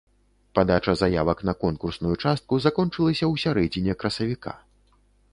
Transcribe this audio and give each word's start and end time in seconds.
Падача 0.57 0.93
заявак 1.01 1.43
на 1.49 1.53
конкурсную 1.63 2.13
частку 2.23 2.59
закончылася 2.65 3.19
ў 3.27 3.35
сярэдзіне 3.43 3.93
красавіка. 4.05 4.55